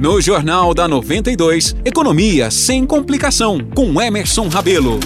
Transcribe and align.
No 0.00 0.18
Jornal 0.18 0.72
da 0.72 0.88
92, 0.88 1.76
Economia 1.84 2.50
sem 2.50 2.86
complicação, 2.86 3.58
com 3.74 4.00
Emerson 4.00 4.48
Rabelo. 4.48 4.98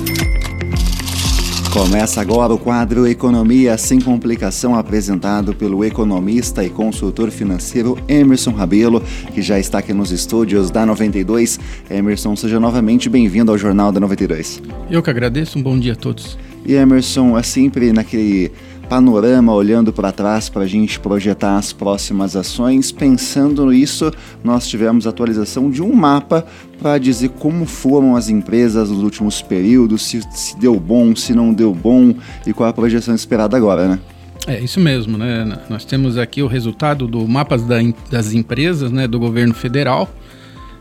Começa 1.72 2.20
agora 2.20 2.54
o 2.54 2.58
quadro 2.58 3.04
Economia 3.04 3.76
sem 3.76 4.00
complicação, 4.00 4.76
apresentado 4.76 5.52
pelo 5.52 5.84
economista 5.84 6.62
e 6.62 6.70
consultor 6.70 7.32
financeiro 7.32 7.98
Emerson 8.06 8.52
Rabelo, 8.52 9.02
que 9.34 9.42
já 9.42 9.58
está 9.58 9.78
aqui 9.78 9.92
nos 9.92 10.12
estúdios 10.12 10.70
da 10.70 10.86
92. 10.86 11.58
Emerson, 11.90 12.36
seja 12.36 12.60
novamente 12.60 13.08
bem-vindo 13.08 13.50
ao 13.50 13.58
Jornal 13.58 13.90
da 13.90 13.98
92. 13.98 14.62
Eu 14.88 15.02
que 15.02 15.10
agradeço, 15.10 15.58
um 15.58 15.62
bom 15.64 15.76
dia 15.76 15.94
a 15.94 15.96
todos. 15.96 16.38
E 16.64 16.74
Emerson, 16.74 17.36
é 17.36 17.42
sempre 17.42 17.92
naquele 17.92 18.52
panorama 18.88 19.52
olhando 19.52 19.92
para 19.92 20.12
trás 20.12 20.48
para 20.48 20.62
a 20.62 20.66
gente 20.66 21.00
projetar 21.00 21.56
as 21.56 21.72
próximas 21.72 22.36
ações. 22.36 22.92
Pensando 22.92 23.66
nisso, 23.66 24.12
nós 24.42 24.66
tivemos 24.66 25.06
atualização 25.06 25.70
de 25.70 25.82
um 25.82 25.92
mapa 25.92 26.46
para 26.78 26.98
dizer 26.98 27.30
como 27.30 27.66
foram 27.66 28.14
as 28.14 28.28
empresas 28.28 28.90
nos 28.90 29.02
últimos 29.02 29.42
períodos, 29.42 30.02
se, 30.02 30.20
se 30.30 30.58
deu 30.58 30.78
bom, 30.78 31.16
se 31.16 31.34
não 31.34 31.52
deu 31.52 31.74
bom 31.74 32.14
e 32.46 32.52
qual 32.52 32.68
a 32.68 32.72
projeção 32.72 33.14
esperada 33.14 33.56
agora, 33.56 33.88
né? 33.88 33.98
É 34.46 34.60
isso 34.60 34.78
mesmo, 34.78 35.16
né? 35.16 35.58
Nós 35.70 35.84
temos 35.86 36.18
aqui 36.18 36.42
o 36.42 36.46
resultado 36.46 37.06
do 37.06 37.26
mapas 37.26 37.62
da, 37.62 37.76
das 38.10 38.34
empresas, 38.34 38.92
né, 38.92 39.08
do 39.08 39.18
governo 39.18 39.54
federal. 39.54 40.08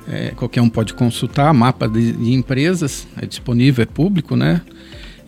É, 0.06 0.32
qualquer 0.36 0.62
um 0.62 0.68
pode 0.68 0.94
consultar, 0.94 1.54
mapa 1.54 1.88
de, 1.88 2.12
de 2.12 2.34
empresas, 2.34 3.08
é 3.22 3.26
disponível, 3.26 3.84
é 3.84 3.86
público, 3.86 4.36
né? 4.36 4.62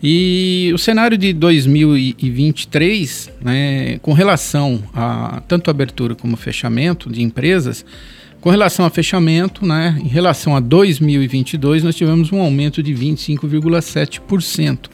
E 0.02 0.72
o 0.74 0.78
cenário 0.78 1.16
de 1.16 1.32
2023, 1.32 3.30
né, 3.40 3.98
com 4.02 4.12
relação 4.12 4.82
a 4.94 5.40
tanto 5.48 5.70
abertura 5.70 6.14
como 6.14 6.36
fechamento 6.36 7.10
de 7.10 7.22
empresas, 7.22 7.82
com 8.40 8.50
relação 8.50 8.84
a 8.84 8.90
fechamento, 8.90 9.64
né, 9.64 9.98
em 10.04 10.08
relação 10.08 10.54
a 10.54 10.60
2022, 10.60 11.82
nós 11.82 11.96
tivemos 11.96 12.30
um 12.30 12.40
aumento 12.40 12.82
de 12.82 12.92
25,7%. 12.92 14.90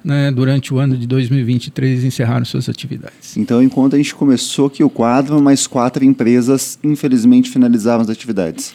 né, 0.04 0.32
durante 0.32 0.74
o 0.74 0.80
ano 0.80 0.96
de 0.96 1.06
2023 1.06 2.06
encerraram 2.06 2.46
suas 2.46 2.70
atividades. 2.70 3.36
Então, 3.36 3.62
enquanto 3.62 3.96
a 3.96 3.98
gente 3.98 4.16
começou 4.16 4.68
aqui 4.68 4.84
o 4.84 4.90
quadro, 4.90 5.42
mais 5.42 5.68
quatro 5.68 6.04
empresas 6.06 6.80
infelizmente 6.82 7.50
finalizaram 7.50 8.02
as 8.02 8.10
atividades. 8.10 8.74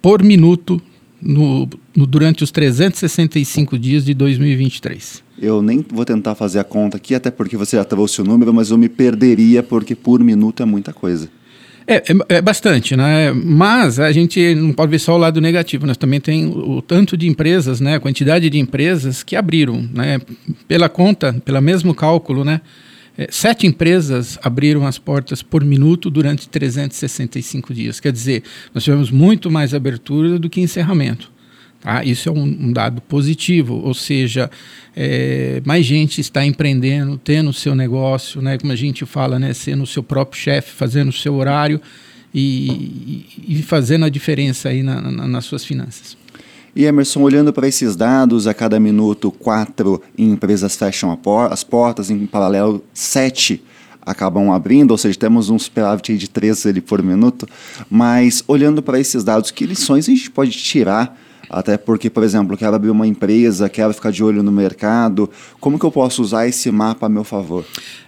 Por 0.00 0.22
minuto 0.22 0.80
no, 1.20 1.68
no, 1.94 2.06
durante 2.06 2.44
os 2.44 2.50
365 2.50 3.78
dias 3.78 4.04
de 4.04 4.14
2023. 4.14 5.22
Eu 5.40 5.62
nem 5.62 5.84
vou 5.88 6.04
tentar 6.04 6.34
fazer 6.34 6.58
a 6.58 6.64
conta 6.64 6.96
aqui, 6.96 7.14
até 7.14 7.30
porque 7.30 7.56
você 7.56 7.76
já 7.76 7.84
trouxe 7.84 8.20
o 8.20 8.24
número, 8.24 8.52
mas 8.52 8.70
eu 8.70 8.78
me 8.78 8.88
perderia 8.88 9.62
porque 9.62 9.94
por 9.94 10.22
minuto 10.22 10.62
é 10.62 10.66
muita 10.66 10.92
coisa. 10.92 11.28
É, 11.86 11.96
é, 11.96 12.36
é, 12.36 12.42
bastante, 12.42 12.94
né? 12.94 13.32
Mas 13.32 13.98
a 13.98 14.12
gente 14.12 14.54
não 14.54 14.74
pode 14.74 14.90
ver 14.90 14.98
só 14.98 15.14
o 15.14 15.18
lado 15.18 15.40
negativo. 15.40 15.86
Nós 15.86 15.96
também 15.96 16.20
tem 16.20 16.44
o, 16.44 16.76
o, 16.76 16.82
tanto 16.82 17.16
de 17.16 17.26
empresas, 17.26 17.80
né? 17.80 17.94
A 17.94 18.00
quantidade 18.00 18.50
de 18.50 18.58
empresas 18.58 19.22
que 19.22 19.34
abriram, 19.34 19.88
né? 19.94 20.20
Pela 20.66 20.90
conta, 20.90 21.32
pelo 21.44 21.62
mesmo 21.62 21.94
cálculo, 21.94 22.44
né? 22.44 22.60
É, 23.18 23.26
sete 23.32 23.66
empresas 23.66 24.38
abriram 24.44 24.86
as 24.86 24.96
portas 24.96 25.42
por 25.42 25.64
minuto 25.64 26.08
durante 26.08 26.48
365 26.48 27.74
dias. 27.74 27.98
Quer 27.98 28.12
dizer, 28.12 28.44
nós 28.72 28.84
tivemos 28.84 29.10
muito 29.10 29.50
mais 29.50 29.74
abertura 29.74 30.38
do 30.38 30.48
que 30.48 30.60
encerramento. 30.60 31.28
Tá? 31.80 32.04
Isso 32.04 32.28
é 32.28 32.32
um, 32.32 32.44
um 32.44 32.72
dado 32.72 33.00
positivo, 33.00 33.74
ou 33.74 33.92
seja, 33.92 34.48
é, 34.94 35.60
mais 35.64 35.84
gente 35.84 36.20
está 36.20 36.44
empreendendo, 36.46 37.18
tendo 37.18 37.50
o 37.50 37.52
seu 37.52 37.74
negócio, 37.74 38.40
né, 38.40 38.56
como 38.56 38.72
a 38.72 38.76
gente 38.76 39.04
fala, 39.04 39.38
né, 39.38 39.52
sendo 39.52 39.82
o 39.82 39.86
seu 39.86 40.02
próprio 40.02 40.40
chefe, 40.40 40.70
fazendo 40.70 41.08
o 41.08 41.12
seu 41.12 41.34
horário 41.34 41.80
e, 42.32 43.26
e, 43.48 43.58
e 43.58 43.62
fazendo 43.62 44.04
a 44.04 44.08
diferença 44.08 44.68
aí 44.68 44.82
na, 44.82 45.00
na, 45.00 45.26
nas 45.26 45.44
suas 45.44 45.64
finanças. 45.64 46.16
E 46.78 46.84
Emerson, 46.84 47.22
olhando 47.22 47.52
para 47.52 47.66
esses 47.66 47.96
dados, 47.96 48.46
a 48.46 48.54
cada 48.54 48.78
minuto 48.78 49.32
quatro 49.32 50.00
empresas 50.16 50.76
fecham 50.76 51.16
por 51.16 51.52
as 51.52 51.64
portas, 51.64 52.08
em 52.08 52.24
paralelo 52.24 52.84
sete 52.94 53.60
acabam 54.00 54.52
abrindo, 54.52 54.92
ou 54.92 54.96
seja, 54.96 55.18
temos 55.18 55.50
um 55.50 55.58
superávit 55.58 56.16
de 56.16 56.30
três 56.30 56.64
ali 56.64 56.80
por 56.80 57.02
minuto. 57.02 57.48
Mas 57.90 58.44
olhando 58.46 58.80
para 58.80 59.00
esses 59.00 59.24
dados, 59.24 59.50
que 59.50 59.66
lições 59.66 60.08
a 60.08 60.12
gente 60.12 60.30
pode 60.30 60.52
tirar? 60.52 61.18
Até 61.50 61.76
porque, 61.76 62.08
por 62.08 62.22
exemplo, 62.22 62.56
quero 62.56 62.76
abrir 62.76 62.90
uma 62.90 63.08
empresa, 63.08 63.68
quero 63.68 63.92
ficar 63.92 64.12
de 64.12 64.22
olho 64.22 64.40
no 64.40 64.52
mercado. 64.52 65.28
Como 65.58 65.80
que 65.80 65.84
eu 65.84 65.90
posso 65.90 66.22
usar 66.22 66.46
esse 66.46 66.70
mapa 66.70 67.06
a 67.06 67.08
meu 67.08 67.24
favor? 67.24 67.64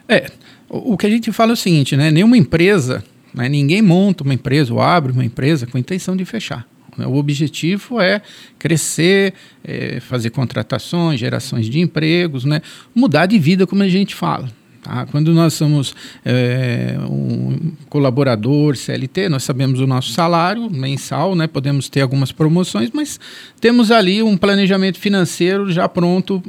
É, 0.08 0.30
o 0.68 0.96
que 0.96 1.06
a 1.06 1.10
gente 1.10 1.32
fala 1.32 1.50
é 1.50 1.54
o 1.54 1.56
seguinte, 1.56 1.96
né? 1.96 2.12
Nenhuma 2.12 2.38
empresa, 2.38 3.02
né? 3.34 3.48
ninguém 3.48 3.82
monta 3.82 4.22
uma 4.22 4.32
empresa 4.32 4.72
ou 4.72 4.80
abre 4.80 5.10
uma 5.10 5.24
empresa 5.24 5.66
com 5.66 5.76
intenção 5.76 6.16
de 6.16 6.24
fechar. 6.24 6.64
Né? 7.00 7.06
O 7.06 7.16
objetivo 7.16 8.00
é 8.00 8.20
crescer, 8.58 9.34
é 9.64 9.98
fazer 10.00 10.30
contratações, 10.30 11.18
gerações 11.18 11.66
de 11.68 11.80
empregos, 11.80 12.44
né? 12.44 12.60
mudar 12.94 13.26
de 13.26 13.38
vida, 13.38 13.66
como 13.66 13.82
a 13.82 13.88
gente 13.88 14.14
fala. 14.14 14.48
Tá? 14.82 15.06
Quando 15.06 15.32
nós 15.34 15.54
somos 15.54 15.94
é, 16.24 16.96
um 17.08 17.72
colaborador 17.88 18.76
CLT, 18.76 19.28
nós 19.28 19.44
sabemos 19.44 19.80
o 19.80 19.86
nosso 19.86 20.12
salário 20.12 20.70
mensal, 20.70 21.34
né? 21.34 21.46
podemos 21.46 21.88
ter 21.88 22.00
algumas 22.00 22.32
promoções, 22.32 22.90
mas 22.92 23.20
temos 23.60 23.90
ali 23.90 24.22
um 24.22 24.36
planejamento 24.36 24.98
financeiro 24.98 25.70
já 25.70 25.88
pronto 25.88 26.42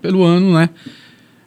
pelo 0.00 0.24
ano, 0.24 0.54
né? 0.54 0.70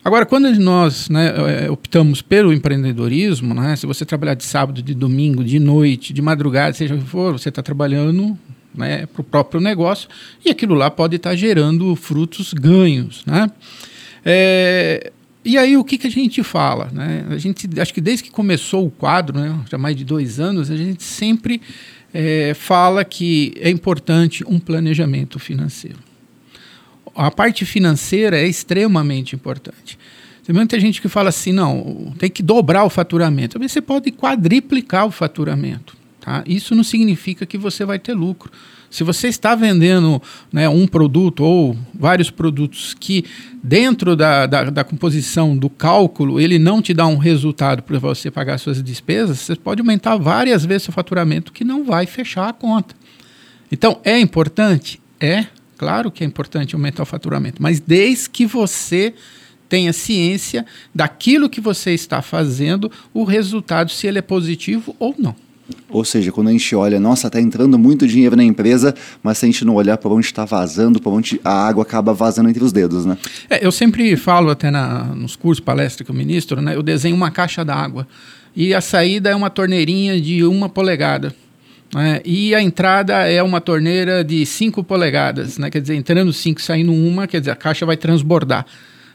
Agora, 0.03 0.25
quando 0.25 0.51
nós 0.59 1.09
né, 1.09 1.65
é, 1.65 1.69
optamos 1.69 2.23
pelo 2.23 2.51
empreendedorismo, 2.51 3.53
né, 3.53 3.75
se 3.75 3.85
você 3.85 4.03
trabalhar 4.03 4.33
de 4.33 4.43
sábado, 4.43 4.81
de 4.81 4.95
domingo, 4.95 5.43
de 5.43 5.59
noite, 5.59 6.11
de 6.11 6.21
madrugada, 6.23 6.73
seja 6.73 6.95
o 6.95 6.97
que 6.97 7.05
for, 7.05 7.33
você 7.33 7.49
está 7.49 7.61
trabalhando 7.61 8.35
né, 8.73 9.05
para 9.05 9.21
o 9.21 9.23
próprio 9.23 9.61
negócio 9.61 10.09
e 10.43 10.49
aquilo 10.49 10.73
lá 10.73 10.89
pode 10.89 11.17
estar 11.17 11.31
tá 11.31 11.35
gerando 11.35 11.95
frutos 11.95 12.51
ganhos. 12.51 13.23
Né? 13.27 13.51
É, 14.25 15.11
e 15.45 15.55
aí 15.55 15.77
o 15.77 15.83
que, 15.83 15.99
que 15.99 16.07
a 16.07 16.11
gente 16.11 16.41
fala? 16.41 16.89
Né? 16.91 17.23
A 17.29 17.37
gente, 17.37 17.69
acho 17.79 17.93
que 17.93 18.01
desde 18.01 18.23
que 18.23 18.31
começou 18.31 18.87
o 18.87 18.89
quadro, 18.89 19.37
né, 19.37 19.55
já 19.69 19.77
mais 19.77 19.95
de 19.95 20.03
dois 20.03 20.39
anos, 20.39 20.71
a 20.71 20.77
gente 20.77 21.03
sempre 21.03 21.61
é, 22.11 22.55
fala 22.55 23.05
que 23.05 23.53
é 23.57 23.69
importante 23.69 24.43
um 24.47 24.57
planejamento 24.59 25.37
financeiro 25.37 26.10
a 27.15 27.31
parte 27.31 27.65
financeira 27.65 28.39
é 28.39 28.47
extremamente 28.47 29.35
importante. 29.35 29.97
Tem 30.43 30.55
muita 30.55 30.79
gente 30.79 31.01
que 31.01 31.07
fala 31.07 31.29
assim, 31.29 31.51
não, 31.51 32.13
tem 32.17 32.29
que 32.29 32.41
dobrar 32.41 32.83
o 32.83 32.89
faturamento. 32.89 33.59
Você 33.59 33.81
pode 33.81 34.11
quadriplicar 34.11 35.05
o 35.05 35.11
faturamento. 35.11 35.95
Tá? 36.19 36.43
Isso 36.45 36.75
não 36.75 36.83
significa 36.83 37.45
que 37.45 37.57
você 37.57 37.83
vai 37.85 37.97
ter 37.97 38.13
lucro. 38.13 38.51
Se 38.89 39.03
você 39.03 39.27
está 39.27 39.55
vendendo 39.55 40.21
né, 40.51 40.67
um 40.67 40.85
produto 40.85 41.43
ou 41.43 41.77
vários 41.93 42.29
produtos 42.29 42.93
que 42.93 43.23
dentro 43.63 44.15
da, 44.15 44.45
da, 44.45 44.63
da, 44.65 44.83
composição 44.83 45.57
do 45.57 45.69
cálculo 45.69 46.41
ele 46.41 46.59
não 46.59 46.81
te 46.81 46.93
dá 46.93 47.07
um 47.07 47.17
resultado 47.17 47.81
para 47.81 47.97
você 47.97 48.29
pagar 48.29 48.57
suas 48.57 48.83
despesas, 48.83 49.39
você 49.39 49.55
pode 49.55 49.79
aumentar 49.79 50.17
várias 50.17 50.65
vezes 50.65 50.83
seu 50.83 50.93
faturamento 50.93 51.53
que 51.53 51.63
não 51.63 51.85
vai 51.85 52.05
fechar 52.05 52.49
a 52.49 52.53
conta. 52.53 52.93
Então, 53.71 54.01
é 54.03 54.19
importante? 54.19 55.01
É, 55.19 55.47
Claro 55.81 56.11
que 56.11 56.23
é 56.23 56.27
importante 56.27 56.75
aumentar 56.75 57.01
o 57.01 57.07
faturamento, 57.07 57.59
mas 57.59 57.79
desde 57.79 58.29
que 58.29 58.45
você 58.45 59.15
tenha 59.67 59.91
ciência 59.91 60.63
daquilo 60.93 61.49
que 61.49 61.59
você 61.59 61.91
está 61.91 62.21
fazendo, 62.21 62.91
o 63.11 63.23
resultado, 63.23 63.89
se 63.89 64.05
ele 64.05 64.19
é 64.19 64.21
positivo 64.21 64.95
ou 64.99 65.15
não. 65.17 65.35
Ou 65.89 66.05
seja, 66.05 66.31
quando 66.31 66.49
a 66.49 66.51
gente 66.51 66.75
olha, 66.75 66.99
nossa, 66.99 67.25
está 67.25 67.41
entrando 67.41 67.79
muito 67.79 68.05
dinheiro 68.05 68.35
na 68.35 68.43
empresa, 68.43 68.93
mas 69.23 69.39
se 69.39 69.45
a 69.45 69.47
gente 69.47 69.65
não 69.65 69.73
olhar 69.73 69.97
para 69.97 70.11
onde 70.11 70.27
está 70.27 70.45
vazando, 70.45 71.01
para 71.01 71.11
onde 71.11 71.41
a 71.43 71.67
água 71.67 71.81
acaba 71.81 72.13
vazando 72.13 72.47
entre 72.47 72.63
os 72.63 72.71
dedos, 72.71 73.03
né? 73.03 73.17
É, 73.49 73.65
eu 73.65 73.71
sempre 73.71 74.15
falo 74.15 74.51
até 74.51 74.69
na, 74.69 75.05
nos 75.05 75.35
cursos, 75.35 75.65
palestra 75.65 76.05
que 76.05 76.11
eu 76.11 76.15
ministro, 76.15 76.61
né? 76.61 76.75
Eu 76.75 76.83
desenho 76.83 77.15
uma 77.15 77.31
caixa 77.31 77.65
d'água 77.65 78.07
e 78.55 78.71
a 78.75 78.81
saída 78.81 79.31
é 79.31 79.35
uma 79.35 79.49
torneirinha 79.49 80.21
de 80.21 80.43
uma 80.43 80.69
polegada. 80.69 81.33
Né? 81.93 82.21
E 82.23 82.55
a 82.55 82.61
entrada 82.61 83.29
é 83.29 83.43
uma 83.43 83.59
torneira 83.59 84.23
de 84.23 84.45
5 84.45 84.83
polegadas, 84.83 85.57
né? 85.57 85.69
quer 85.69 85.81
dizer, 85.81 85.95
entrando 85.95 86.31
5 86.31 86.61
saindo 86.61 86.93
uma, 86.93 87.27
quer 87.27 87.39
dizer, 87.39 87.51
a 87.51 87.55
caixa 87.55 87.85
vai 87.85 87.97
transbordar. 87.97 88.65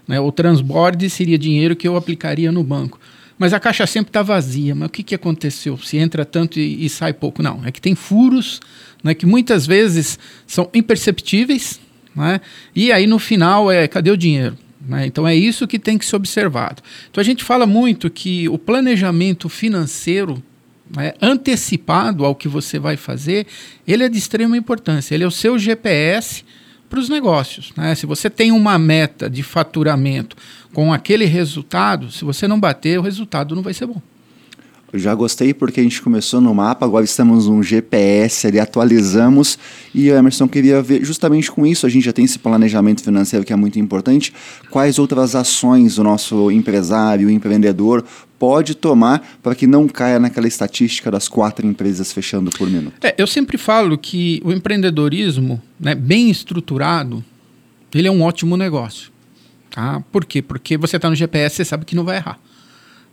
Né? 0.07 0.21
O 0.21 0.31
transborde 0.31 1.09
seria 1.09 1.39
dinheiro 1.39 1.75
que 1.75 1.89
eu 1.89 1.97
aplicaria 1.97 2.53
no 2.53 2.63
banco. 2.63 3.01
Mas 3.39 3.53
a 3.53 3.61
caixa 3.61 3.87
sempre 3.87 4.11
está 4.11 4.23
vazia. 4.23 4.75
Mas 4.75 4.89
o 4.89 4.91
que, 4.91 5.03
que 5.03 5.15
aconteceu? 5.15 5.77
Se 5.79 5.99
entra 5.99 6.25
tanto 6.25 6.59
e, 6.59 6.85
e, 6.85 6.89
sai 6.89 7.13
pouco? 7.13 7.43
Não, 7.43 7.63
é 7.65 7.71
que 7.71 7.81
tem 7.81 7.95
furos 7.95 8.61
né, 9.03 9.15
que 9.15 9.27
muitas 9.27 9.67
vezes 9.67 10.19
são 10.47 10.69
imperceptíveis, 10.73 11.81
Né? 12.15 12.41
E 12.75 12.91
aí 12.93 13.07
no 13.07 13.19
final 13.19 13.71
é 13.71 13.87
cadê 13.87 14.11
o 14.11 14.17
dinheiro? 14.17 14.57
Né? 14.81 15.07
Então 15.07 15.27
é 15.27 15.35
isso 15.35 15.67
que 15.67 15.79
tem 15.79 15.99
que 15.99 16.07
ser 16.07 16.17
observado. 16.17 16.83
Então 17.11 17.21
a 17.21 17.25
gente 17.25 17.45
fala 17.45 17.67
muito 17.67 18.09
que 18.09 18.49
o 18.49 18.57
planejamento 18.57 19.49
financeiro 19.49 20.43
né, 20.95 21.15
antecipado 21.21 22.25
ao 22.25 22.35
que 22.35 22.49
você 22.49 22.79
vai 22.79 22.97
fazer, 22.97 23.47
ele 23.87 24.05
é 24.05 24.09
de 24.09 24.19
extrema 24.19 24.57
importância. 24.57 25.15
Ele 25.15 25.25
é 25.25 25.27
o 25.27 25.31
seu 25.31 25.59
GPS 25.59 26.45
para 26.89 26.99
os 26.99 27.09
negócios. 27.09 27.73
Né? 27.77 27.95
Se 27.95 28.07
você 28.07 28.31
tem 28.31 28.53
uma 28.53 28.79
meta 28.79 29.29
de 29.29 29.43
faturamento 29.43 30.37
com 30.73 30.93
aquele 30.93 31.25
resultado, 31.25 32.11
se 32.11 32.25
você 32.25 32.47
não 32.47 32.61
bater, 32.61 32.99
o 32.99 33.03
resultado 33.03 33.55
não 33.55 33.63
vai 33.63 33.75
ser 33.75 33.87
bom. 33.87 34.01
Eu 34.93 34.99
já 34.99 35.15
gostei 35.15 35.53
porque 35.53 35.81
a 35.81 35.83
gente 35.83 36.01
começou 36.01 36.41
no 36.41 36.55
mapa, 36.55 36.87
agora 36.87 37.05
estamos 37.05 37.49
no 37.49 37.63
GPS 37.63 38.47
ali, 38.47 38.61
atualizamos 38.61 39.59
e 39.95 40.11
o 40.11 40.15
Emerson 40.15 40.47
queria 40.47 40.81
ver 40.81 41.05
justamente 41.05 41.51
com 41.51 41.67
isso, 41.67 41.87
a 41.87 41.89
gente 41.89 42.05
já 42.05 42.13
tem 42.13 42.25
esse 42.25 42.39
planejamento 42.39 43.03
financeiro 43.03 43.45
que 43.45 43.53
é 43.53 43.57
muito 43.57 43.79
importante, 43.79 44.33
quais 44.71 44.99
outras 44.99 45.35
ações 45.35 45.99
o 45.99 46.05
nosso 46.05 46.51
empresário, 46.51 47.27
o 47.27 47.31
empreendedor 47.31 48.05
pode 48.39 48.75
tomar 48.75 49.27
para 49.43 49.55
que 49.55 49.67
não 49.67 49.89
caia 49.89 50.21
naquela 50.21 50.47
estatística 50.47 51.11
das 51.11 51.27
quatro 51.27 51.67
empresas 51.67 52.13
fechando 52.13 52.51
por 52.51 52.69
minuto? 52.71 52.95
É, 53.03 53.15
eu 53.19 53.27
sempre 53.27 53.59
falo 53.59 53.99
que 53.99 54.41
o 54.45 54.53
empreendedorismo, 54.53 55.61
né, 55.81 55.95
bem 55.95 56.31
estruturado, 56.31 57.25
ele 57.93 58.07
é 58.07 58.11
um 58.11 58.23
ótimo 58.23 58.57
negócio. 58.57 59.11
Tá? 59.71 60.03
Por 60.13 60.25
quê? 60.25 60.41
Porque 60.41 60.77
você 60.77 60.97
está 60.97 61.11
no 61.11 61.17
GPS, 61.17 61.57
você 61.57 61.65
sabe 61.65 61.85
que 61.85 61.97
não 61.97 62.05
vai 62.05 62.17
errar. 62.17 62.39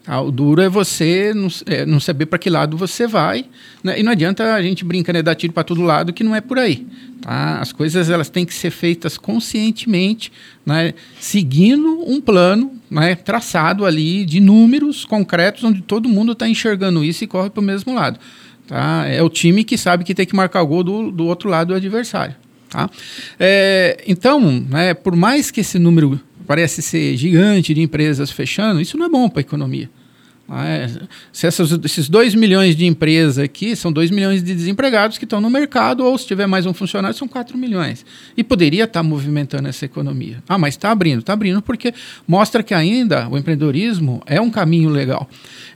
Tá? 0.03 0.19
O 0.19 0.31
duro 0.31 0.61
é 0.61 0.67
você 0.67 1.33
não, 1.33 1.47
é, 1.65 1.85
não 1.85 2.00
saber 2.00 2.25
para 2.25 2.38
que 2.38 2.50
lado 2.50 2.75
você 2.75 3.07
vai. 3.07 3.45
Né? 3.83 4.00
E 4.00 4.03
não 4.03 4.11
adianta 4.11 4.53
a 4.53 4.61
gente 4.61 4.83
brincar, 4.83 5.13
né, 5.13 5.21
dar 5.21 5.33
tiro 5.33 5.53
para 5.53 5.63
todo 5.63 5.81
lado, 5.81 6.11
que 6.11 6.23
não 6.23 6.35
é 6.35 6.41
por 6.41 6.59
aí. 6.59 6.85
Tá? 7.21 7.59
As 7.59 7.71
coisas 7.71 8.09
elas 8.09 8.29
têm 8.29 8.45
que 8.45 8.53
ser 8.53 8.69
feitas 8.69 9.17
conscientemente, 9.17 10.31
né? 10.65 10.94
seguindo 11.19 12.03
um 12.05 12.19
plano 12.19 12.73
né, 12.91 13.15
traçado 13.15 13.85
ali 13.85 14.25
de 14.25 14.41
números 14.41 15.05
concretos, 15.05 15.63
onde 15.63 15.81
todo 15.81 16.09
mundo 16.09 16.33
está 16.33 16.47
enxergando 16.47 17.03
isso 17.03 17.23
e 17.23 17.27
corre 17.27 17.50
para 17.50 17.61
o 17.61 17.63
mesmo 17.63 17.94
lado. 17.94 18.19
Tá? 18.67 19.05
É 19.07 19.21
o 19.23 19.29
time 19.29 19.63
que 19.63 19.77
sabe 19.77 20.03
que 20.03 20.13
tem 20.13 20.25
que 20.25 20.35
marcar 20.35 20.61
o 20.61 20.67
gol 20.67 20.83
do, 20.83 21.11
do 21.11 21.25
outro 21.25 21.50
lado 21.50 21.69
do 21.69 21.75
adversário. 21.75 22.35
Tá? 22.69 22.89
É, 23.39 24.03
então, 24.07 24.41
né, 24.41 24.94
por 24.94 25.15
mais 25.15 25.50
que 25.50 25.61
esse 25.61 25.79
número 25.79 26.19
parece 26.45 26.81
ser 26.81 27.15
gigante 27.17 27.73
de 27.73 27.81
empresas 27.81 28.31
fechando, 28.31 28.81
isso 28.81 28.97
não 28.97 29.05
é 29.05 29.09
bom 29.09 29.29
para 29.29 29.39
a 29.39 29.41
economia. 29.41 29.89
É, 30.51 30.89
se 31.31 31.47
essas, 31.47 31.71
esses 31.83 32.09
2 32.09 32.35
milhões 32.35 32.75
de 32.75 32.85
empresas 32.85 33.39
aqui 33.39 33.75
são 33.75 33.91
2 33.91 34.11
milhões 34.11 34.43
de 34.43 34.53
desempregados 34.53 35.17
que 35.17 35.23
estão 35.23 35.39
no 35.39 35.49
mercado, 35.49 36.03
ou 36.03 36.17
se 36.17 36.27
tiver 36.27 36.45
mais 36.47 36.65
um 36.65 36.73
funcionário, 36.73 37.17
são 37.17 37.27
4 37.27 37.57
milhões. 37.57 38.05
E 38.35 38.43
poderia 38.43 38.83
estar 38.83 38.99
tá 38.99 39.03
movimentando 39.03 39.69
essa 39.69 39.85
economia. 39.85 40.43
Ah, 40.47 40.57
mas 40.57 40.73
está 40.73 40.91
abrindo, 40.91 41.21
está 41.21 41.33
abrindo 41.33 41.61
porque 41.61 41.93
mostra 42.27 42.61
que 42.61 42.73
ainda 42.73 43.27
o 43.29 43.37
empreendedorismo 43.37 44.21
é 44.25 44.39
um 44.41 44.49
caminho 44.49 44.89
legal. 44.89 45.29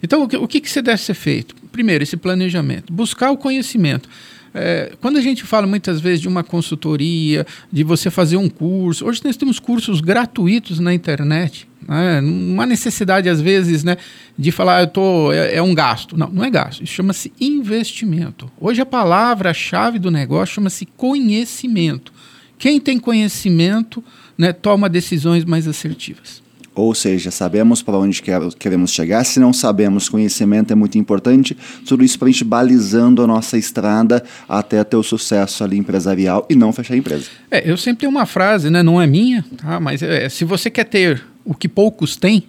Então, 0.04 0.24
o 0.24 0.28
que, 0.28 0.38
o 0.38 0.48
que, 0.48 0.60
que 0.60 0.82
deve 0.82 1.02
ser 1.02 1.14
feito? 1.14 1.56
Primeiro, 1.72 2.04
esse 2.04 2.18
planejamento, 2.18 2.92
buscar 2.92 3.32
o 3.32 3.38
conhecimento. 3.38 4.10
É, 4.54 4.94
quando 5.02 5.18
a 5.18 5.22
gente 5.22 5.44
fala 5.44 5.68
muitas 5.68 6.00
vezes 6.00 6.22
de 6.22 6.28
uma 6.28 6.44
consultoria, 6.44 7.46
de 7.72 7.84
você 7.84 8.10
fazer 8.10 8.38
um 8.38 8.50
curso, 8.50 9.06
hoje 9.06 9.22
nós 9.24 9.38
temos 9.38 9.60
cursos 9.60 10.02
gratuitos 10.02 10.80
na 10.80 10.94
internet. 10.94 11.68
Né? 11.88 12.22
Necessidade, 12.66 13.30
às 13.30 13.40
vezes, 13.40 13.84
né, 13.84 13.98
de 14.38 14.52
falar, 14.52 14.82
eu 14.82 14.88
tô, 14.88 15.32
é, 15.32 15.56
é 15.56 15.62
um 15.62 15.74
gasto. 15.74 16.18
Não, 16.18 16.30
não 16.30 16.44
é 16.44 16.50
gasto, 16.50 16.84
isso 16.84 16.94
chama-se 16.94 17.32
investimento. 17.40 18.52
Hoje 18.60 18.82
a 18.82 18.86
palavra-chave 18.86 20.00
do 20.00 20.12
negócio 20.12 20.56
chama-se 20.56 20.86
conhecimento. 20.86 22.12
Quem 22.58 22.80
tem 22.80 23.00
conhecimento 23.00 24.04
né, 24.38 24.52
toma 24.52 24.90
decisões 24.90 25.46
mais 25.46 25.68
assertivas. 25.68 26.42
Ou 26.78 26.94
seja, 26.94 27.32
sabemos 27.32 27.82
para 27.82 27.98
onde 27.98 28.22
queremos 28.60 28.92
chegar. 28.92 29.24
Se 29.24 29.40
não 29.40 29.52
sabemos, 29.52 30.08
conhecimento 30.08 30.72
é 30.72 30.76
muito 30.76 30.96
importante. 30.96 31.58
Tudo 31.88 32.04
isso 32.04 32.20
para 32.20 32.28
a 32.28 32.32
gente 32.32 32.44
balizando 32.44 33.24
a 33.24 33.28
nossa 33.28 33.58
estrada 33.58 34.24
até 34.48 34.84
ter 34.84 34.96
o 34.96 35.02
sucesso 35.02 35.64
ali 35.64 35.76
empresarial 35.76 36.46
e 36.48 36.56
não 36.56 36.72
fechar 36.72 36.94
a 36.94 36.98
empresa. 36.98 37.26
É, 37.50 37.68
eu 37.68 37.76
sempre 37.78 38.02
tenho 38.02 38.12
uma 38.12 38.28
frase, 38.28 38.70
né? 38.70 38.84
Não 38.84 39.02
é 39.02 39.08
minha, 39.08 39.44
tá? 39.58 39.80
Mas 39.80 40.04
é, 40.04 40.30
se 40.30 40.46
você 40.46 40.70
quer 40.70 40.84
ter 40.84 41.24
o 41.44 41.56
que 41.56 41.68
poucos 41.68 42.16
têm, 42.16 42.44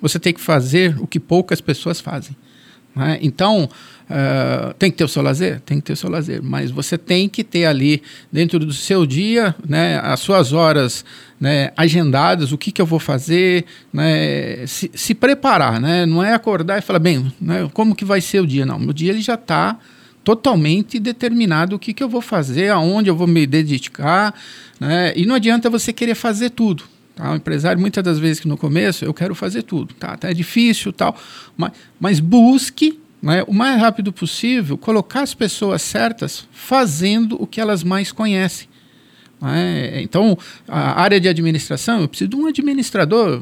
você 0.00 0.20
tem 0.20 0.32
que 0.32 0.40
fazer 0.40 0.96
o 1.00 1.06
que 1.08 1.18
poucas 1.18 1.60
pessoas 1.60 2.00
fazem. 2.00 2.36
Né? 2.94 3.18
Então, 3.22 3.68
uh, 4.10 4.74
tem 4.74 4.90
que 4.90 4.96
ter 4.96 5.04
o 5.04 5.08
seu 5.08 5.22
lazer? 5.22 5.60
Tem 5.60 5.78
que 5.78 5.84
ter 5.84 5.92
o 5.92 5.96
seu 5.96 6.10
lazer, 6.10 6.42
mas 6.42 6.70
você 6.70 6.96
tem 6.96 7.28
que 7.28 7.44
ter 7.44 7.66
ali, 7.66 8.02
dentro 8.30 8.58
do 8.58 8.72
seu 8.72 9.06
dia, 9.06 9.54
né, 9.66 10.00
as 10.02 10.20
suas 10.20 10.52
horas 10.52 11.04
né, 11.40 11.72
agendadas, 11.76 12.52
o 12.52 12.58
que, 12.58 12.72
que 12.72 12.80
eu 12.80 12.86
vou 12.86 12.98
fazer, 12.98 13.64
né, 13.92 14.66
se, 14.66 14.90
se 14.94 15.14
preparar. 15.14 15.80
Né? 15.80 16.06
Não 16.06 16.22
é 16.22 16.32
acordar 16.32 16.78
e 16.78 16.82
falar, 16.82 16.98
bem, 16.98 17.32
né, 17.40 17.68
como 17.72 17.94
que 17.94 18.04
vai 18.04 18.20
ser 18.20 18.40
o 18.40 18.46
dia? 18.46 18.64
Não, 18.64 18.78
o 18.78 18.92
dia 18.92 19.10
ele 19.10 19.20
já 19.20 19.34
está 19.34 19.78
totalmente 20.24 20.98
determinado 20.98 21.76
o 21.76 21.78
que, 21.78 21.92
que 21.92 22.02
eu 22.02 22.08
vou 22.08 22.22
fazer, 22.22 22.70
aonde 22.70 23.10
eu 23.10 23.16
vou 23.16 23.26
me 23.26 23.46
dedicar, 23.46 24.34
né? 24.80 25.12
e 25.14 25.26
não 25.26 25.34
adianta 25.34 25.68
você 25.68 25.92
querer 25.92 26.14
fazer 26.14 26.50
tudo. 26.50 26.84
Tá? 27.14 27.30
O 27.30 27.36
empresário, 27.36 27.80
muitas 27.80 28.02
das 28.02 28.18
vezes 28.18 28.40
que 28.40 28.48
no 28.48 28.56
começo, 28.56 29.04
eu 29.04 29.14
quero 29.14 29.34
fazer 29.34 29.62
tudo. 29.62 29.94
Tá, 29.94 30.16
tá 30.16 30.30
é 30.30 30.34
difícil 30.34 30.92
tal, 30.92 31.16
mas, 31.56 31.72
mas 32.00 32.20
busque 32.20 32.98
né, 33.24 33.42
o 33.46 33.54
mais 33.54 33.80
rápido 33.80 34.12
possível 34.12 34.76
colocar 34.76 35.22
as 35.22 35.32
pessoas 35.32 35.80
certas 35.80 36.46
fazendo 36.52 37.40
o 37.42 37.46
que 37.46 37.58
elas 37.58 37.82
mais 37.82 38.12
conhecem. 38.12 38.68
É? 39.42 40.00
Então, 40.02 40.38
a 40.68 41.00
área 41.00 41.18
de 41.18 41.28
administração, 41.28 42.02
eu 42.02 42.08
preciso 42.08 42.30
de 42.30 42.36
um 42.36 42.46
administrador, 42.46 43.40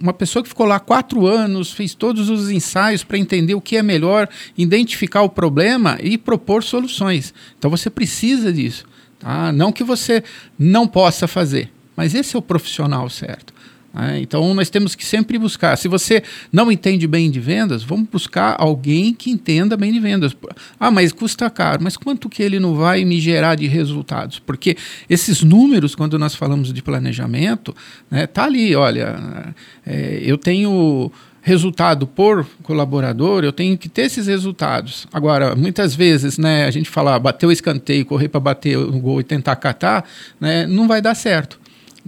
uma 0.00 0.12
pessoa 0.12 0.42
que 0.42 0.48
ficou 0.48 0.66
lá 0.66 0.80
quatro 0.80 1.26
anos, 1.26 1.72
fez 1.72 1.94
todos 1.94 2.30
os 2.30 2.48
ensaios 2.50 3.04
para 3.04 3.18
entender 3.18 3.54
o 3.54 3.60
que 3.60 3.76
é 3.76 3.82
melhor, 3.82 4.28
identificar 4.56 5.22
o 5.22 5.28
problema 5.28 5.98
e 6.00 6.16
propor 6.16 6.62
soluções. 6.62 7.34
Então, 7.58 7.70
você 7.70 7.90
precisa 7.90 8.52
disso. 8.52 8.84
Tá? 9.18 9.52
Não 9.52 9.72
que 9.72 9.82
você 9.82 10.22
não 10.56 10.86
possa 10.86 11.26
fazer, 11.26 11.72
mas 11.96 12.14
esse 12.14 12.36
é 12.36 12.38
o 12.38 12.42
profissional 12.42 13.08
certo. 13.10 13.52
Né? 13.98 14.20
Então 14.20 14.54
nós 14.54 14.70
temos 14.70 14.94
que 14.94 15.04
sempre 15.04 15.36
buscar. 15.38 15.76
Se 15.76 15.88
você 15.88 16.22
não 16.52 16.70
entende 16.70 17.06
bem 17.08 17.30
de 17.30 17.40
vendas, 17.40 17.82
vamos 17.82 18.08
buscar 18.08 18.54
alguém 18.56 19.12
que 19.12 19.28
entenda 19.28 19.76
bem 19.76 19.92
de 19.92 19.98
vendas. 19.98 20.36
Ah, 20.78 20.90
mas 20.90 21.10
custa 21.10 21.50
caro. 21.50 21.82
Mas 21.82 21.96
quanto 21.96 22.28
que 22.28 22.40
ele 22.40 22.60
não 22.60 22.76
vai 22.76 23.04
me 23.04 23.20
gerar 23.20 23.56
de 23.56 23.66
resultados? 23.66 24.38
Porque 24.38 24.76
esses 25.10 25.42
números, 25.42 25.96
quando 25.96 26.16
nós 26.18 26.34
falamos 26.34 26.72
de 26.72 26.80
planejamento, 26.80 27.74
né, 28.08 28.26
tá 28.28 28.44
ali. 28.44 28.76
Olha, 28.76 29.54
é, 29.84 30.20
eu 30.22 30.38
tenho 30.38 31.10
resultado 31.40 32.06
por 32.06 32.46
colaborador, 32.62 33.42
eu 33.42 33.52
tenho 33.52 33.76
que 33.78 33.88
ter 33.88 34.02
esses 34.02 34.26
resultados. 34.26 35.06
Agora, 35.12 35.56
muitas 35.56 35.94
vezes, 35.94 36.36
né, 36.36 36.66
a 36.66 36.70
gente 36.70 36.90
fala, 36.90 37.18
bater 37.18 37.46
o 37.46 37.52
escanteio, 37.52 38.04
correr 38.04 38.28
para 38.28 38.38
bater 38.38 38.76
o 38.76 38.98
gol 39.00 39.20
e 39.20 39.24
tentar 39.24 39.56
catar, 39.56 40.04
né, 40.38 40.66
não 40.66 40.86
vai 40.86 41.00
dar 41.00 41.14
certo. 41.14 41.58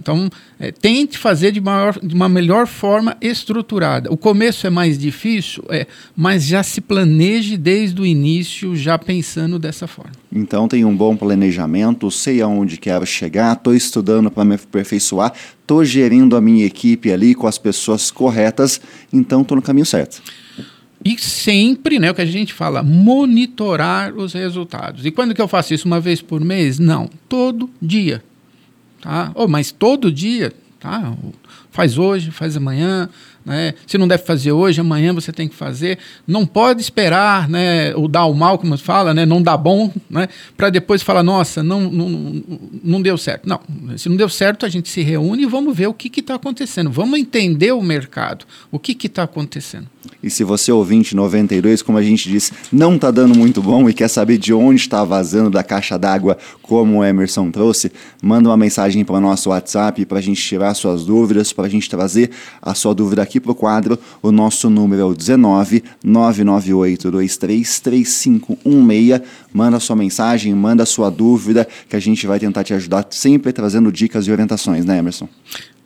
Então, 0.01 0.31
é, 0.59 0.71
tente 0.71 1.15
fazer 1.15 1.51
de, 1.51 1.61
maior, 1.61 1.97
de 2.01 2.15
uma 2.15 2.27
melhor 2.27 2.65
forma 2.65 3.15
estruturada. 3.21 4.11
O 4.11 4.17
começo 4.17 4.65
é 4.65 4.69
mais 4.69 4.97
difícil, 4.97 5.63
é, 5.69 5.85
mas 6.15 6.47
já 6.47 6.63
se 6.63 6.81
planeje 6.81 7.55
desde 7.55 8.01
o 8.01 8.05
início, 8.05 8.75
já 8.75 8.97
pensando 8.97 9.59
dessa 9.59 9.85
forma. 9.85 10.11
Então, 10.33 10.67
tem 10.67 10.83
um 10.83 10.95
bom 10.95 11.15
planejamento, 11.15 12.09
sei 12.09 12.41
aonde 12.41 12.77
quero 12.77 13.05
chegar, 13.05 13.53
estou 13.53 13.75
estudando 13.75 14.31
para 14.31 14.43
me 14.43 14.55
aperfeiçoar, 14.55 15.33
estou 15.61 15.85
gerindo 15.85 16.35
a 16.35 16.41
minha 16.41 16.65
equipe 16.65 17.11
ali 17.11 17.35
com 17.35 17.45
as 17.45 17.59
pessoas 17.59 18.09
corretas, 18.09 18.81
então 19.13 19.43
estou 19.43 19.55
no 19.55 19.61
caminho 19.61 19.85
certo. 19.85 20.19
E 21.05 21.19
sempre, 21.19 21.99
né, 21.99 22.09
o 22.09 22.15
que 22.15 22.21
a 22.21 22.25
gente 22.25 22.53
fala, 22.53 22.81
monitorar 22.81 24.15
os 24.15 24.33
resultados. 24.33 25.05
E 25.05 25.11
quando 25.11 25.33
que 25.35 25.41
eu 25.41 25.47
faço 25.47 25.73
isso? 25.73 25.87
Uma 25.87 25.99
vez 25.99 26.21
por 26.21 26.41
mês? 26.41 26.79
Não, 26.79 27.09
todo 27.27 27.69
dia. 27.81 28.23
Tá? 29.01 29.31
Oh, 29.35 29.47
mas 29.47 29.71
todo 29.71 30.11
dia, 30.11 30.53
tá? 30.79 31.13
faz 31.71 31.97
hoje, 31.97 32.31
faz 32.31 32.55
amanhã. 32.55 33.09
Né? 33.45 33.73
Se 33.87 33.97
não 33.97 34.07
deve 34.07 34.23
fazer 34.23 34.51
hoje, 34.51 34.79
amanhã 34.79 35.13
você 35.13 35.31
tem 35.31 35.47
que 35.47 35.55
fazer. 35.55 35.97
Não 36.27 36.45
pode 36.45 36.81
esperar 36.81 37.49
né, 37.49 37.95
o 37.95 38.07
dar 38.07 38.25
o 38.25 38.33
mal, 38.33 38.57
como 38.57 38.77
se 38.77 38.83
fala, 38.83 39.13
né, 39.13 39.25
não 39.25 39.41
dá 39.41 39.57
bom, 39.57 39.91
né, 40.09 40.27
para 40.55 40.69
depois 40.69 41.01
falar, 41.01 41.23
nossa, 41.23 41.63
não, 41.63 41.81
não, 41.81 42.43
não 42.83 43.01
deu 43.01 43.17
certo. 43.17 43.47
Não, 43.47 43.59
se 43.97 44.09
não 44.09 44.15
deu 44.15 44.29
certo, 44.29 44.65
a 44.65 44.69
gente 44.69 44.89
se 44.89 45.01
reúne 45.01 45.43
e 45.43 45.45
vamos 45.45 45.75
ver 45.75 45.87
o 45.87 45.93
que 45.93 46.19
está 46.19 46.35
acontecendo. 46.35 46.91
Vamos 46.91 47.19
entender 47.19 47.71
o 47.71 47.81
mercado, 47.81 48.45
o 48.71 48.79
que 48.79 48.95
está 49.05 49.23
acontecendo. 49.23 49.87
E 50.23 50.29
se 50.29 50.43
você 50.43 50.71
ouvinte 50.71 51.15
92, 51.15 51.81
como 51.81 51.97
a 51.97 52.03
gente 52.03 52.29
disse, 52.29 52.51
não 52.71 52.95
está 52.95 53.09
dando 53.09 53.37
muito 53.37 53.61
bom 53.61 53.89
e 53.89 53.93
quer 53.93 54.07
saber 54.07 54.37
de 54.37 54.53
onde 54.53 54.79
está 54.79 55.03
vazando 55.03 55.49
da 55.49 55.63
caixa 55.63 55.97
d'água, 55.97 56.37
como 56.61 56.99
o 56.99 57.03
Emerson 57.03 57.49
trouxe, 57.49 57.91
manda 58.21 58.49
uma 58.49 58.57
mensagem 58.57 59.03
para 59.03 59.15
o 59.15 59.21
nosso 59.21 59.49
WhatsApp 59.49 60.05
para 60.05 60.19
a 60.19 60.21
gente 60.21 60.41
tirar 60.41 60.73
suas 60.73 61.05
dúvidas, 61.05 61.51
para 61.51 61.65
a 61.65 61.69
gente 61.69 61.89
trazer 61.89 62.31
a 62.61 62.73
sua 62.73 62.93
dúvida 62.93 63.21
aqui 63.21 63.30
para 63.39 63.51
o 63.51 63.55
quadro. 63.55 63.97
O 64.21 64.31
nosso 64.31 64.69
número 64.69 65.01
é 65.01 65.05
o 65.05 65.13
19 65.13 65.83
998 66.03 67.11
3516. 67.11 69.21
Manda 69.53 69.79
sua 69.79 69.95
mensagem, 69.95 70.53
manda 70.53 70.85
sua 70.85 71.09
dúvida, 71.09 71.67
que 71.89 71.95
a 71.95 71.99
gente 71.99 72.27
vai 72.27 72.39
tentar 72.39 72.63
te 72.63 72.73
ajudar, 72.73 73.05
sempre 73.09 73.53
trazendo 73.53 73.91
dicas 73.91 74.27
e 74.27 74.31
orientações, 74.31 74.85
né, 74.85 74.97
Emerson? 74.97 75.27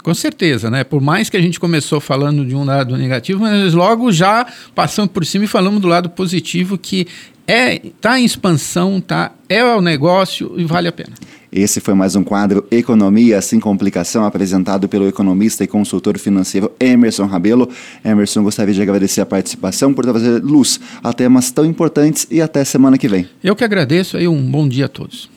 Com 0.06 0.14
certeza, 0.14 0.70
né? 0.70 0.84
Por 0.84 1.02
mais 1.02 1.32
que 1.32 1.38
a 1.38 1.42
gente 1.42 1.60
começou 1.60 2.00
falando 2.00 2.46
de 2.46 2.56
um 2.56 2.64
lado 2.64 2.96
negativo, 2.96 3.40
mas 3.40 3.74
logo 3.74 4.12
já 4.12 4.46
passamos 4.76 5.12
por 5.12 5.26
cima 5.26 5.46
e 5.46 5.48
falamos 5.48 5.82
do 5.82 5.88
lado 5.88 6.12
positivo 6.12 6.78
que 6.78 7.08
é 7.48 7.80
tá 8.02 8.20
em 8.20 8.26
expansão, 8.26 9.00
tá? 9.00 9.32
É 9.48 9.64
o 9.64 9.82
negócio 9.82 10.54
e 10.58 10.66
vale 10.66 10.88
a 10.88 10.92
pena. 10.92 11.14
Esse 11.52 11.80
foi 11.80 11.94
mais 11.94 12.18
um 12.18 12.24
quadro 12.24 12.68
Economia 12.70 13.42
sem 13.42 13.62
complicação 13.62 14.26
apresentado 14.26 14.90
pelo 14.90 15.08
economista 15.08 15.64
e 15.64 15.68
consultor 15.68 16.20
financeiro 16.20 16.70
Emerson 16.78 17.26
Rabelo. 17.26 17.70
Emerson, 18.04 18.44
gostaria 18.44 18.74
de 18.74 18.82
agradecer 18.82 19.22
a 19.22 19.26
participação 19.26 19.94
por 19.94 20.04
trazer 20.04 20.44
luz 20.44 20.82
a 21.02 21.14
temas 21.14 21.52
tão 21.52 21.64
importantes 21.64 22.28
e 22.30 22.42
até 22.42 22.66
semana 22.66 22.98
que 22.98 23.08
vem. 23.08 23.30
Eu 23.42 23.56
que 23.56 23.64
agradeço 23.64 24.18
aí 24.18 24.28
um 24.28 24.52
bom 24.52 24.68
dia 24.68 24.86
a 24.86 24.90
todos. 24.90 25.30